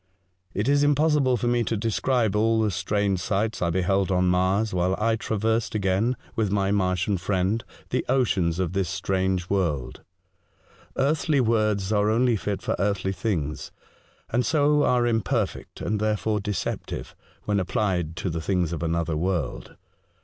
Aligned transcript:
It 0.55 0.67
is 0.67 0.81
impossible 0.81 1.37
for 1.37 1.45
me 1.45 1.63
to 1.63 1.77
describe 1.77 2.35
all 2.35 2.59
the 2.59 2.71
strange 2.71 3.19
sights 3.19 3.61
I 3.61 3.69
beheld 3.69 4.09
on 4.09 4.29
Mars, 4.29 4.73
while 4.73 4.95
I 4.97 5.15
traversed 5.15 5.75
again, 5.75 6.17
with 6.35 6.49
my 6.51 6.71
Martian 6.71 7.19
friend, 7.19 7.63
the 7.91 8.03
oceans 8.09 8.57
of 8.57 8.73
this 8.73 8.89
strange 8.89 9.47
world. 9.47 10.01
Earthly 10.97 11.39
words 11.39 11.91
are 11.93 12.09
only 12.09 12.35
fit 12.35 12.63
for 12.63 12.75
earthly 12.79 13.11
things, 13.13 13.71
and 14.31 14.43
so 14.43 14.81
are 14.81 15.05
im 15.05 15.17
152 15.17 15.17
A 15.17 15.17
Voyage 15.17 15.25
to 15.25 15.25
Other 15.29 15.35
Worlds, 15.35 15.53
perfect 15.53 15.81
and, 15.81 15.99
therefore, 15.99 16.39
deceptive, 16.39 17.15
when 17.43 17.59
applied 17.59 18.15
CO 18.15 18.29
the 18.29 18.41
things 18.41 18.73
of 18.73 18.81
another 18.81 19.15
world. 19.15 19.75